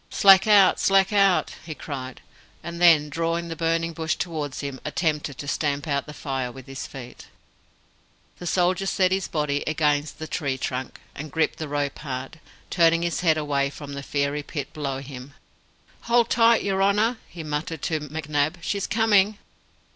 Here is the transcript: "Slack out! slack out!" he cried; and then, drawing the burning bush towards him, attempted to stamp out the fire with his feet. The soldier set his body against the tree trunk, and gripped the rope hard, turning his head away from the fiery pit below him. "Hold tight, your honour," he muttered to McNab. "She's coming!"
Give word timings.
"Slack 0.09 0.47
out! 0.47 0.79
slack 0.79 1.13
out!" 1.13 1.51
he 1.63 1.75
cried; 1.75 2.21
and 2.63 2.81
then, 2.81 3.07
drawing 3.07 3.49
the 3.49 3.55
burning 3.55 3.93
bush 3.93 4.15
towards 4.15 4.61
him, 4.61 4.79
attempted 4.83 5.37
to 5.37 5.47
stamp 5.47 5.87
out 5.87 6.07
the 6.07 6.11
fire 6.15 6.51
with 6.51 6.65
his 6.65 6.87
feet. 6.87 7.27
The 8.39 8.47
soldier 8.47 8.87
set 8.87 9.11
his 9.11 9.27
body 9.27 9.63
against 9.67 10.17
the 10.17 10.25
tree 10.25 10.57
trunk, 10.57 10.99
and 11.13 11.31
gripped 11.31 11.59
the 11.59 11.67
rope 11.67 11.99
hard, 11.99 12.39
turning 12.71 13.03
his 13.03 13.19
head 13.19 13.37
away 13.37 13.69
from 13.69 13.93
the 13.93 14.01
fiery 14.01 14.41
pit 14.41 14.73
below 14.73 15.01
him. 15.01 15.35
"Hold 16.09 16.31
tight, 16.31 16.63
your 16.63 16.81
honour," 16.81 17.19
he 17.29 17.43
muttered 17.43 17.83
to 17.83 17.99
McNab. 17.99 18.55
"She's 18.63 18.87
coming!" 18.87 19.37